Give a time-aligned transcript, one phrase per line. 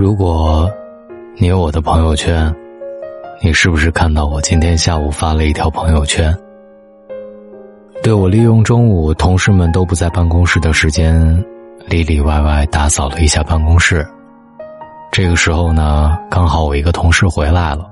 [0.00, 0.66] 如果
[1.36, 2.50] 你有我的朋友圈，
[3.42, 6.34] 你是不是看到我今天下午发了一条朋友圈？
[8.02, 11.44] 对我利用中午同事们都不在办公室的时间，
[11.86, 14.02] 里里外外打扫了一下办公室。
[15.12, 17.86] 这个时候呢，刚好我一个同事回来了，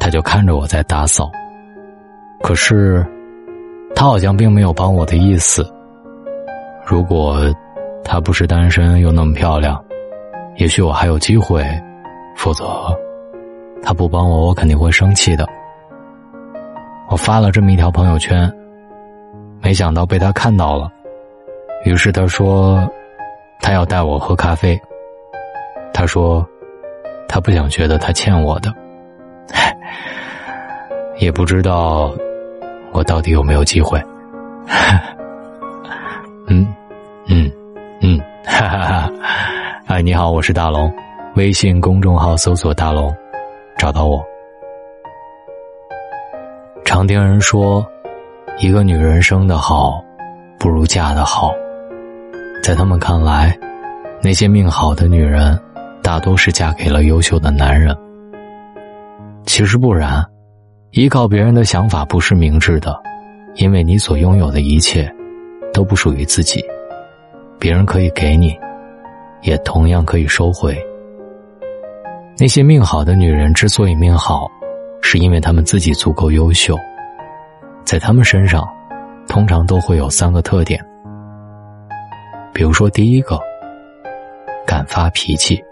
[0.00, 1.30] 他就看着我在打扫。
[2.42, 3.06] 可是，
[3.94, 5.64] 他好像并没有帮我的意思。
[6.84, 7.38] 如果
[8.02, 9.80] 他不是单身又那么漂亮，
[10.58, 11.62] 也许我还有机会；
[12.36, 12.64] 否则，
[13.82, 15.46] 他不帮我，我肯定会生气的。
[17.08, 18.52] 我发了这么一条朋友圈，
[19.62, 20.90] 没想到被他看到了。
[21.84, 22.86] 于是他说，
[23.60, 24.78] 他要带我喝咖啡。
[25.94, 26.44] 他说，
[27.28, 28.74] 他不想觉得他欠我的。
[31.18, 32.12] 也不知道。
[32.90, 34.02] 我到底有没有机会？
[36.48, 36.66] 嗯，
[37.28, 37.50] 嗯，
[38.00, 39.12] 嗯，哈哈哈！
[39.88, 40.92] 哎，你好，我是大龙，
[41.34, 43.10] 微信公众号搜索“大龙”，
[43.78, 44.22] 找到我。
[46.84, 47.82] 常听人说，
[48.58, 50.04] 一个女人生的好，
[50.58, 51.54] 不如嫁的好。
[52.62, 53.58] 在他们看来，
[54.22, 55.58] 那些命好的女人，
[56.02, 57.96] 大多是嫁给了优秀的男人。
[59.46, 60.22] 其实不然。
[60.90, 62.94] 依靠别人的想法不是明智的，
[63.54, 65.10] 因为你所拥有的一切，
[65.72, 66.62] 都不属于自己，
[67.58, 68.54] 别人可以给你，
[69.42, 70.76] 也同样可以收回。
[72.38, 74.48] 那些命好的女人之所以命好，
[75.02, 76.78] 是因为她们自己足够优秀，
[77.84, 78.66] 在她们身上，
[79.26, 80.78] 通常都会有三个特点。
[82.52, 83.38] 比如说，第一个，
[84.66, 85.62] 敢发脾气。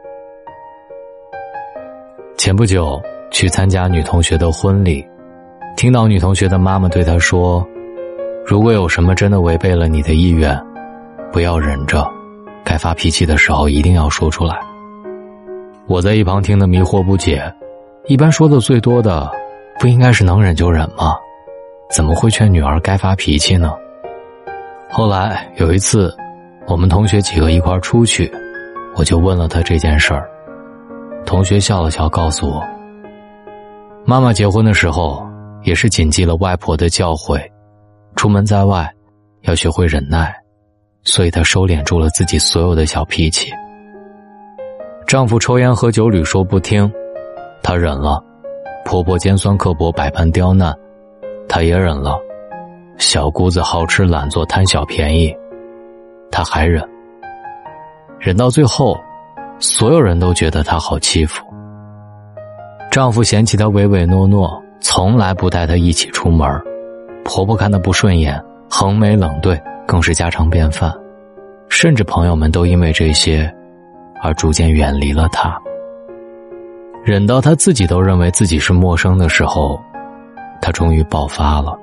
[2.37, 3.00] 前不久。
[3.33, 5.05] 去参加女同学的婚礼，
[5.77, 7.67] 听到女同学的妈妈对她说
[8.47, 10.59] ：“如果有什么真的违背了你的意愿，
[11.33, 12.09] 不要忍着，
[12.67, 14.59] 该发脾气的时候一定要说出来。”
[15.89, 17.41] 我在一旁听得迷惑不解，
[18.06, 19.31] 一般说的最多的，
[19.78, 21.14] 不应该是能忍就忍吗？
[21.88, 23.72] 怎么会劝女儿该发脾气呢？
[24.91, 26.12] 后来有一次，
[26.66, 28.28] 我们同学几个一块出去，
[28.97, 30.28] 我就问了他这件事儿，
[31.25, 32.60] 同学笑了笑，告诉我。
[34.04, 35.25] 妈妈结婚的时候，
[35.62, 37.41] 也是谨记了外婆的教诲，
[38.16, 38.93] 出门在外
[39.43, 40.34] 要学会忍耐，
[41.06, 43.50] 所以她收敛住了自己所有的小脾气。
[45.06, 46.93] 丈夫抽烟喝酒屡说不听，
[47.62, 48.22] 她忍了；
[48.84, 50.75] 婆婆尖酸刻薄百般刁难，
[51.49, 52.19] 她也忍了；
[52.99, 55.34] 小姑子好吃懒做贪小便宜，
[56.31, 56.87] 她还忍。
[58.19, 58.99] 忍到最后，
[59.61, 61.45] 所有人都觉得她好欺负。
[62.91, 66.49] 丈夫嫌弃她唯唯诺诺，从来不带她一起出门；
[67.25, 70.92] 婆婆看她不顺眼，横眉冷对，更是家常便饭。
[71.69, 73.52] 甚至朋友们都因为这些，
[74.22, 75.56] 而逐渐远离了他。
[77.04, 79.80] 忍到他自己都认为自己是陌生的时候，
[80.60, 81.76] 她终于爆发了。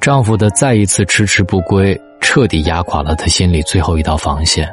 [0.00, 4.68] 丈夫的再一次迟迟不归，彻底压垮了她心里最后一道防线。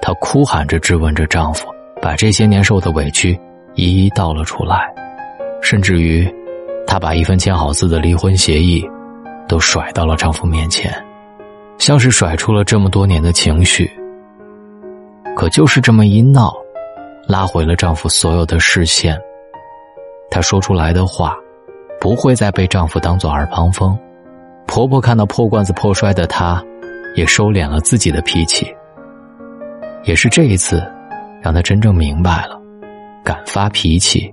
[0.00, 1.66] 她哭喊着质问着丈夫，
[2.00, 3.38] 把这些年受的委屈。
[3.74, 4.92] 一一道了出来，
[5.62, 6.28] 甚至于，
[6.86, 8.84] 她把一份签好字的离婚协议，
[9.46, 10.92] 都甩到了丈夫面前，
[11.80, 13.90] 像是甩出了这么多年的情绪。
[15.34, 16.54] 可就是这么一闹，
[17.26, 19.18] 拉回了丈夫所有的视线。
[20.30, 21.34] 她说出来的话，
[21.98, 23.98] 不会再被丈夫当做耳旁风。
[24.66, 26.62] 婆婆看到破罐子破摔的她，
[27.16, 28.72] 也收敛了自己的脾气。
[30.04, 30.86] 也是这一次，
[31.40, 32.60] 让她真正明白了。
[33.24, 34.32] 敢发脾气，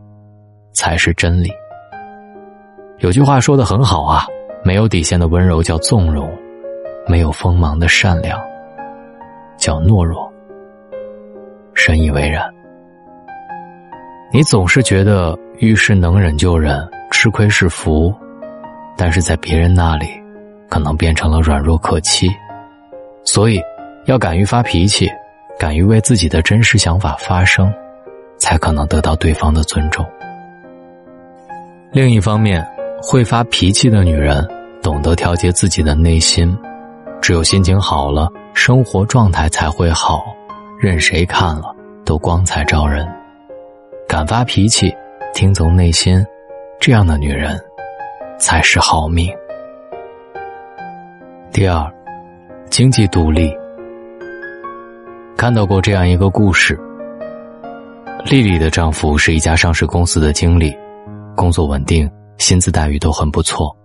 [0.73, 1.49] 才是真理。
[2.99, 4.25] 有句话说的很好啊，
[4.65, 6.29] 没有底线的温柔叫纵容，
[7.07, 8.39] 没有锋芒的善良
[9.57, 10.31] 叫懦弱。
[11.73, 12.43] 深以为然。
[14.31, 18.13] 你总是觉得遇事能忍就忍，吃亏是福，
[18.97, 20.07] 但是在别人那里，
[20.69, 22.29] 可能变成了软弱可欺。
[23.23, 23.61] 所以，
[24.05, 25.09] 要敢于发脾气，
[25.57, 27.73] 敢于为自己的真实想法发声。
[28.39, 30.05] 才可能得到对方的尊重。
[31.91, 32.63] 另一方面，
[33.01, 34.47] 会发脾气的女人
[34.79, 36.55] 懂得调节自己的内心，
[37.21, 40.33] 只有心情好了，生活状态才会好，
[40.79, 41.75] 任谁看了
[42.05, 43.07] 都光彩照人。
[44.07, 44.95] 敢发脾气，
[45.33, 46.25] 听从内心，
[46.79, 47.59] 这样的女人
[48.39, 49.29] 才是好命。
[51.51, 51.91] 第二，
[52.69, 53.53] 经济独立。
[55.35, 56.79] 看到过这样一个故事。
[58.25, 60.75] 丽丽的丈夫是一家上市公司的经理，
[61.35, 63.75] 工作稳定，薪资待遇都很不错。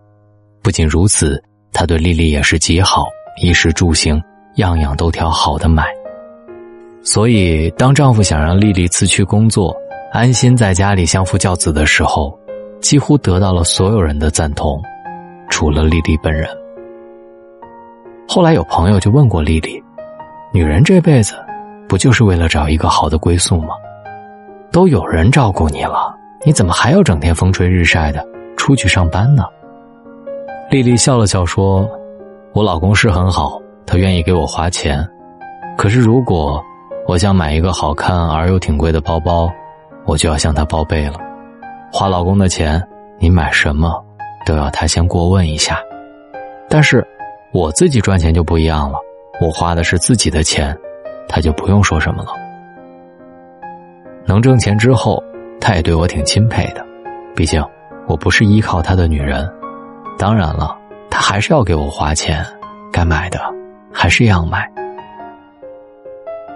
[0.63, 1.43] 不仅如此，
[1.73, 3.07] 他对丽丽也是极好，
[3.41, 4.23] 衣食住行
[4.57, 5.87] 样样都挑好的买。
[7.03, 9.75] 所以，当丈夫想让丽丽辞去工作，
[10.13, 12.39] 安心在家里相夫教子的时候，
[12.81, 14.81] 几乎得到了所有人的赞同，
[15.51, 16.49] 除了丽丽本人。
[18.29, 19.83] 后来有朋友就问过丽丽
[20.55, 21.35] ：“女人这辈子，
[21.89, 23.75] 不就是为了找一个好的归宿吗？
[24.71, 26.15] 都有人照顾你了，
[26.47, 28.25] 你怎么还要整天风吹日晒的
[28.57, 29.45] 出去上班呢？”
[30.71, 31.87] 丽丽笑了笑说
[32.55, 35.07] ：“我老公是很好，他愿意给我花钱，
[35.77, 36.63] 可是如果……”
[37.05, 39.51] 我想买一个好看而又挺贵的包包，
[40.05, 41.15] 我就要向他报备了。
[41.93, 42.81] 花老公的钱，
[43.19, 43.93] 你买什么
[44.47, 45.77] 都要他先过问一下。
[46.69, 47.05] 但是
[47.53, 48.99] 我自己赚钱就不一样了，
[49.41, 50.75] 我花的是自己的钱，
[51.29, 52.33] 他就不用说什么了。
[54.25, 55.21] 能挣钱之后，
[55.61, 56.87] 他也对我挺钦佩的，
[57.35, 57.61] 毕竟
[58.07, 59.53] 我不是依靠他的女人。
[60.17, 60.79] 当然了，
[61.23, 62.45] 还是要给我花钱，
[62.93, 63.41] 该买的
[63.93, 64.69] 还是要买。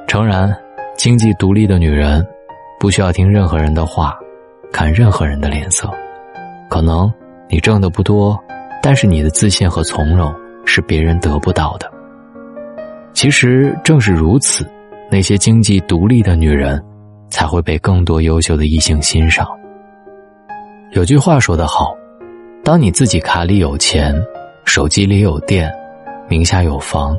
[0.09, 0.53] 诚然，
[0.97, 2.27] 经济独立的女人，
[2.81, 4.19] 不需要听任何人的话，
[4.73, 5.89] 看任何人的脸色。
[6.69, 7.11] 可能
[7.49, 8.39] 你挣的不多，
[8.83, 10.35] 但是你的自信和从容
[10.65, 11.89] 是别人得不到的。
[13.15, 14.69] 其实正是如此，
[15.09, 16.83] 那些经济独立的女人，
[17.31, 19.49] 才会被更多优秀的异性欣赏。
[20.91, 21.97] 有句话说得好：，
[22.65, 24.13] 当你自己卡里有钱，
[24.67, 25.73] 手机里有电，
[26.29, 27.17] 名下有房，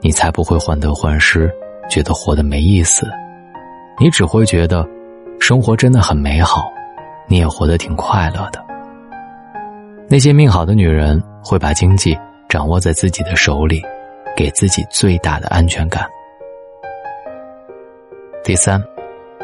[0.00, 1.50] 你才不会患得患失。
[1.88, 3.04] 觉得活得没意思，
[3.98, 4.86] 你只会觉得
[5.40, 6.70] 生活真的很美好，
[7.26, 8.64] 你也活得挺快乐的。
[10.08, 12.16] 那些命好的女人会把经济
[12.48, 13.82] 掌握在自己的手里，
[14.36, 16.06] 给自己最大的安全感。
[18.44, 18.80] 第三，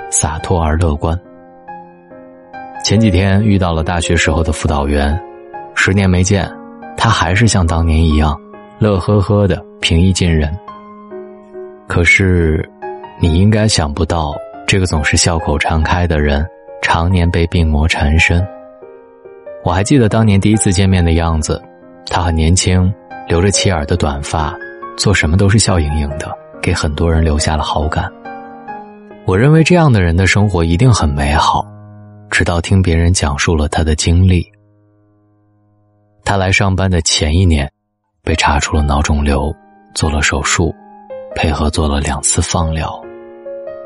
[0.09, 1.19] 洒脱而乐观。
[2.85, 5.21] 前几天遇到了大学时候的辅导员，
[5.75, 6.49] 十年没见，
[7.07, 8.37] 他还是像当年一样
[8.81, 10.53] 乐呵呵的，平易近人。
[11.87, 12.69] 可是，
[13.21, 14.35] 你应该想不到，
[14.67, 16.45] 这个总是笑口常开的人，
[16.83, 18.45] 常年被病魔缠身。
[19.63, 21.63] 我还记得当年第一次见面的样子，
[22.11, 22.93] 他很年轻，
[23.29, 24.53] 留着齐耳的短发，
[24.97, 26.29] 做什么都是笑盈盈的，
[26.61, 28.13] 给很多人留下了好感。
[29.27, 31.65] 我认为这样的人的生活一定很美好，
[32.33, 34.45] 直到听别人讲述了他的经历。
[36.27, 37.71] 他来上班的前一年，
[38.25, 39.55] 被查出了脑肿瘤，
[39.95, 40.75] 做了手术。
[41.37, 42.99] 配合做了两次放疗，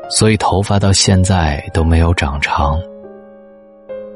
[0.09, 2.79] 所以头发到现在都没有长长。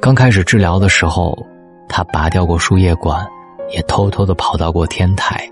[0.01, 1.37] 刚开始治疗的时候，
[1.89, 3.27] 他拔掉过输液管，
[3.71, 5.45] 也偷偷的跑到过天台。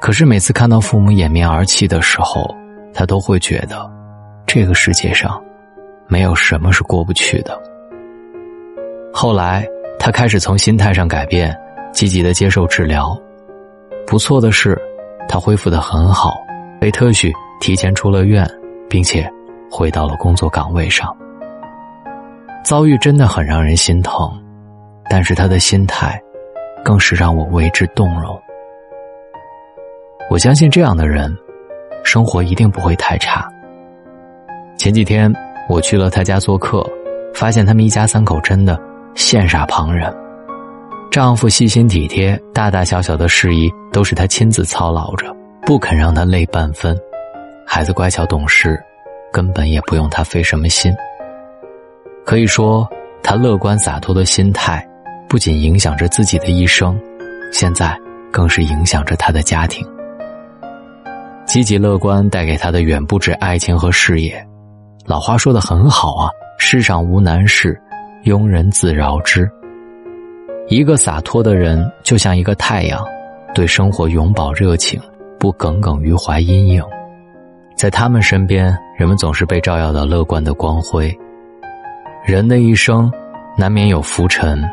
[0.00, 2.52] 可是每次看到父母掩面而泣的时候，
[2.94, 3.88] 他都会觉得，
[4.46, 5.38] 这个世界上，
[6.08, 7.60] 没有什么是过不去的。
[9.12, 9.68] 后来，
[9.98, 11.54] 他开始从心态上改变，
[11.96, 13.18] 积极的接受治疗。
[14.06, 14.78] 不错的是，
[15.26, 16.36] 他恢复的很好。
[16.78, 18.46] 被特许提前出了院，
[18.86, 19.26] 并且
[19.70, 21.16] 回到了工作岗位上。
[22.62, 24.30] 遭遇真的很让人心疼，
[25.08, 26.20] 但是他的心态，
[26.84, 28.38] 更是让我为之动容。
[30.28, 31.34] 我相信这样的人，
[32.04, 33.48] 生活一定不会太差。
[34.76, 35.32] 前几天
[35.66, 36.86] 我去了他家做客，
[37.32, 38.78] 发现他们一家三口真的
[39.14, 40.14] 羡煞旁人。
[41.16, 45.34] 丈夫细心体贴，大大小小的事宜都是她亲自操劳着。
[45.62, 46.94] 不肯让她累半分，
[47.66, 48.78] 孩子乖巧懂事，
[49.32, 50.94] 根本也不用她费什么心。
[52.26, 52.86] 可以说，
[53.22, 54.86] 他乐观洒脱的心态，
[55.26, 57.00] 不仅影响着自己的一生，
[57.50, 57.98] 现在
[58.30, 59.88] 更是影响着他的家庭。
[61.46, 64.46] 积极乐观带给他的远不止爱情和事业。
[65.06, 67.74] 老话说的很好啊，世上无难事，
[68.24, 69.50] 庸人自扰之。
[70.68, 73.04] 一个洒脱的人，就像一个太阳，
[73.54, 75.00] 对生活永葆热情。
[75.38, 76.82] 不耿耿于怀阴影，
[77.76, 81.14] 在他们身边，人们总是被照耀到乐观的光辉。
[82.24, 83.12] 人的一生，
[83.56, 84.64] 难免有浮沉，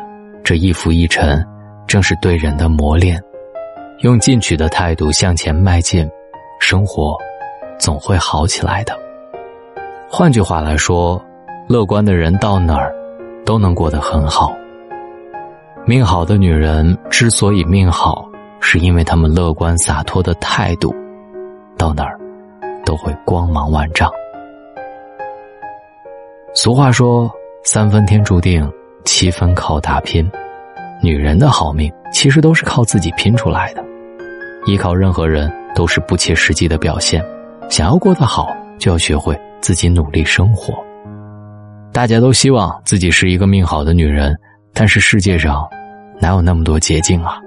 [0.42, 1.46] 这一浮一沉，
[1.86, 3.22] 正是对人的磨练。
[4.00, 6.10] 用进取的态度向前迈进，
[6.58, 7.14] 生活
[7.78, 8.98] 总会好起来的。
[10.08, 11.22] 换句话来说，
[11.68, 12.92] 乐观的人到哪儿
[13.44, 14.56] 都能过得很好。
[15.86, 18.28] 命好的女人之所以命好。
[18.66, 20.94] 是因为她们乐观洒脱的态度，
[21.76, 22.18] 到哪儿
[22.82, 24.10] 都会光芒万丈。
[26.54, 27.30] 俗话说
[27.62, 28.66] ：“三分天注定，
[29.04, 30.26] 七分靠打拼。”
[31.02, 33.84] 女人的好命其实都是靠自己拼出来的，
[34.64, 37.22] 依靠任何人都是不切实际的表现。
[37.68, 38.48] 想要过得好，
[38.78, 40.72] 就要学会自己努力生活。
[41.92, 44.34] 大家都希望自己是一个命好的女人，
[44.74, 45.66] 但是世界上
[46.20, 47.40] 哪有那么多捷径啊？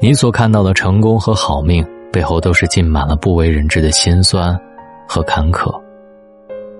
[0.00, 4.56] 你所看到的成功和好命，背后都是浸满了不为人知的辛酸
[5.08, 5.72] 和坎坷。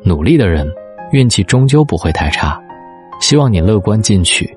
[0.04, 0.70] 努力的人，
[1.12, 2.60] 运气终究不会太差。
[3.20, 4.56] 希望你乐观进取，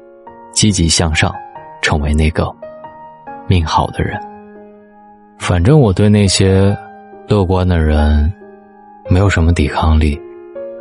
[0.51, 1.33] 积极向上，
[1.81, 2.51] 成为那个
[3.47, 4.19] 命好的人。
[5.37, 6.75] 反正我对那些
[7.27, 8.33] 乐观的人
[9.07, 10.19] 没有什么抵抗力，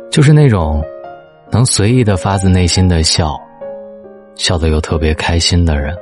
[0.09, 0.83] 就是那种
[1.51, 3.39] 能随意的发自内心的笑，
[4.35, 5.95] 笑得又特别开心的人，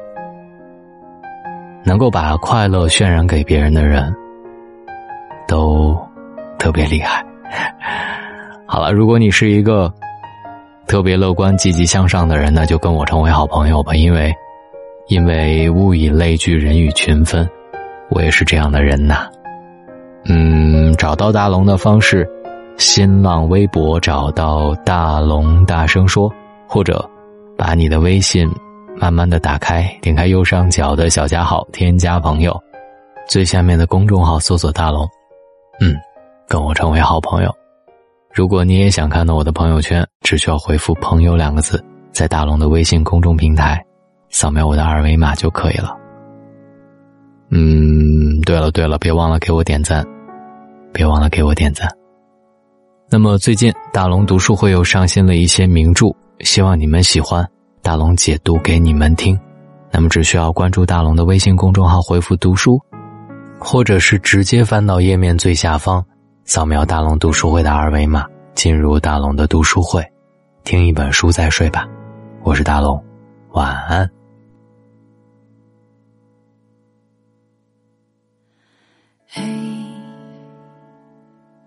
[1.83, 4.13] 能够把快乐渲染给别人的人，
[5.47, 5.97] 都
[6.59, 7.23] 特别厉害。
[8.65, 9.91] 好了，如果你是一个。
[10.85, 13.95] 特别乐观、积极向上的人，那就跟我成为好朋友吧。
[13.95, 14.31] 因为，
[15.07, 17.49] 因为物以类聚，人以群分，
[18.09, 19.25] 我也是这样的人呐。
[20.25, 22.29] 嗯，找到大龙的方式：
[22.77, 26.31] 新浪微博找到大龙，大声说，
[26.67, 27.03] 或者
[27.57, 28.49] 把你的微信
[28.97, 32.59] 慢慢的打开，点开右上角的小加号，添加朋友，
[33.27, 35.07] 最下面的公众号搜索大龙，
[35.79, 35.95] 嗯，
[36.47, 37.53] 跟我成为好朋友。
[38.33, 43.83] 如果你也想看到我的朋友圈，只需要回复“朋友”两个字，在大龙的微信公众平台，
[44.29, 45.95] 扫描我的二维码就可以了。
[47.49, 50.03] 嗯，对了对了，别忘了给我点赞，
[50.91, 51.87] 别忘了给我点赞。
[53.11, 56.07] 那么最近大龙读书会又上新了一些名著，
[56.43, 57.47] 希望你们喜欢，
[57.81, 59.39] 大龙解读给你们听。
[59.91, 62.79] 那么只需要关注大龙的微信公众号，回复“读书”，
[63.59, 66.03] 或者是直接翻到页面最下方。
[66.45, 70.03] 扫描大龙读书会的二维码，进入大龙的读书会，
[70.63, 71.87] 听一本书再睡吧。
[72.41, 73.01] 我是大龙，
[73.51, 74.09] 晚安。
[79.27, 79.41] 嘿，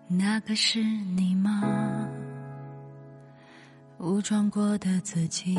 [0.09, 0.83] 那个是
[1.17, 1.86] 你吗？
[4.17, 5.59] 武装过的自己，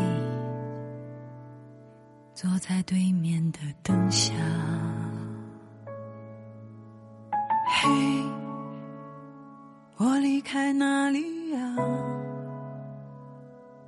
[2.34, 4.34] 坐在对面的灯下。
[7.68, 7.88] 嘿。
[9.98, 11.76] 我离开哪里呀？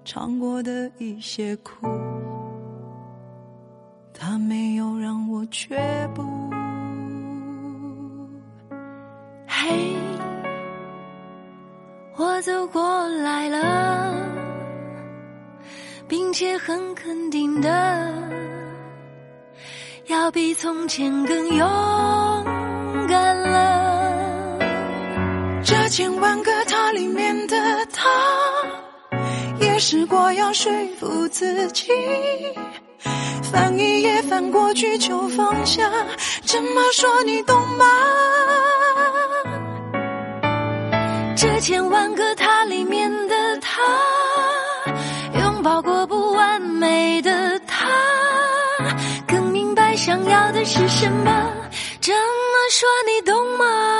[0.05, 1.88] 尝过的一些苦，
[4.13, 5.75] 它没有让我却
[6.13, 6.23] 步。
[9.47, 9.95] 嘿，
[12.15, 14.18] 我走过来了，
[16.10, 18.12] 并且很肯定的，
[20.08, 21.68] 要比从前更勇
[23.08, 24.58] 敢了。
[25.63, 27.56] 这千万个他里面的
[27.94, 28.10] 他，
[29.62, 31.92] 也试过要说服自己，
[33.44, 35.88] 翻一页翻过去就放下。
[36.44, 37.86] 这么说你懂吗？
[41.36, 42.28] 这千万个
[50.60, 51.54] 的是什么。
[52.01, 53.99] 这么说你懂吗？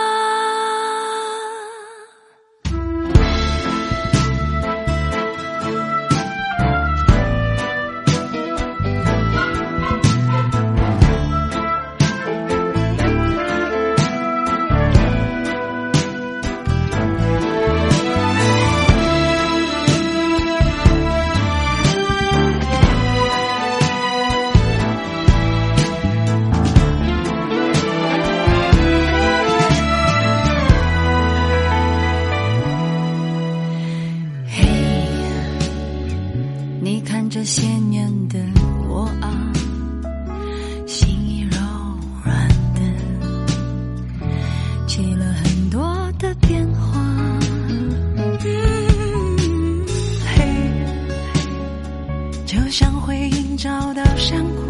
[53.62, 54.62] 找到山谷，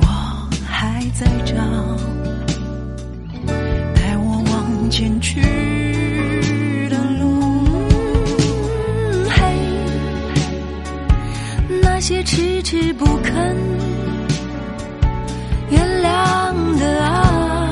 [0.00, 0.06] 我
[0.64, 1.52] 还在找，
[3.92, 5.42] 带我往前去
[6.88, 7.66] 的路。
[9.28, 9.42] 嘿，
[11.82, 11.98] 那。
[11.98, 13.34] 些迟迟不肯
[15.68, 17.68] 原谅的啊，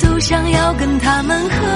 [0.00, 1.66] 都想要跟他们和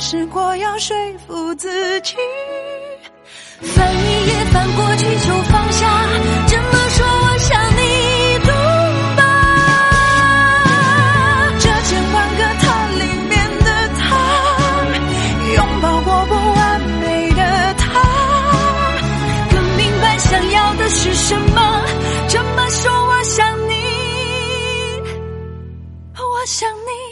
[0.00, 0.96] 试过要说
[1.26, 2.16] 服自己，
[3.60, 6.08] 翻一页翻过去就放下，
[6.46, 8.52] 这么说我想你懂
[9.16, 9.20] 吧？
[11.58, 13.32] 这千万个他里面
[13.64, 13.66] 的
[13.98, 14.02] 他，
[15.54, 17.40] 拥抱过不完美的
[17.78, 17.84] 他，
[19.50, 21.84] 更明白想要的是什么。
[22.28, 23.74] 这么说我想你，
[26.16, 27.11] 我想你。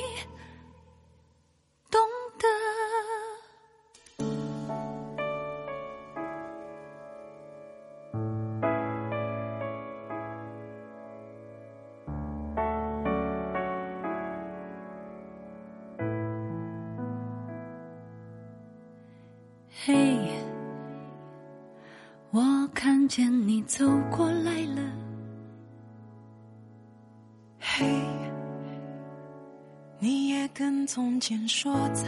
[30.41, 32.07] 也跟从前说再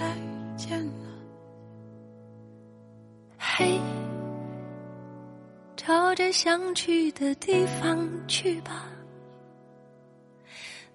[0.56, 1.06] 见了，
[3.36, 3.78] 嘿，
[5.76, 8.88] 朝着想去的地方去吧。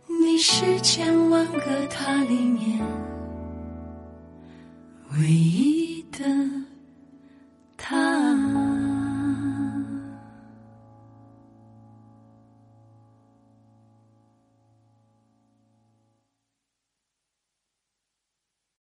[0.07, 2.83] 你是千万个他里面
[5.11, 6.25] 唯一的。